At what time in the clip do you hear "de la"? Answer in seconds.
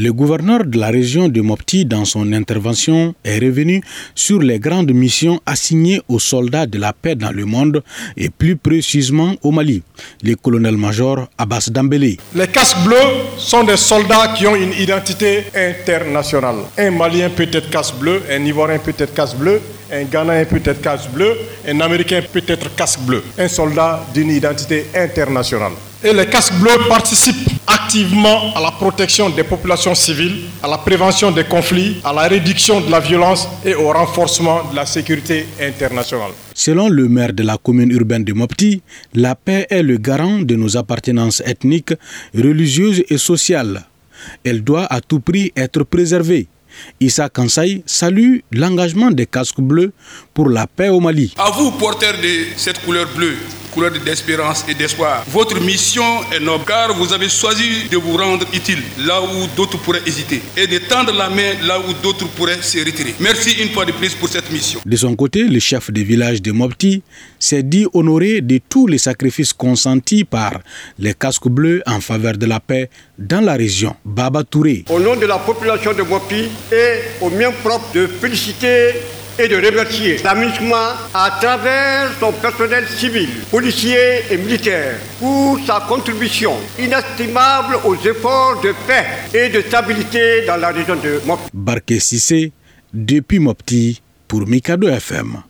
0.64-0.90, 6.66-6.92, 32.80-33.00, 34.70-34.86, 37.32-37.56, 72.36-72.58, 75.14-75.38